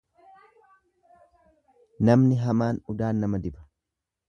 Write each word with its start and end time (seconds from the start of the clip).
Namni 2.11 2.41
hamaan 2.47 2.83
udaan 2.95 3.25
nama 3.25 3.45
diba. 3.47 3.65